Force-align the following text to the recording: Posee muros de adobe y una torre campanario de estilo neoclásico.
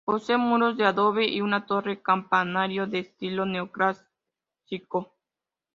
Posee 0.03 0.35
muros 0.35 0.77
de 0.77 0.85
adobe 0.85 1.27
y 1.27 1.41
una 1.41 1.67
torre 1.67 2.01
campanario 2.01 2.87
de 2.87 2.97
estilo 2.97 3.45
neoclásico. 3.45 5.13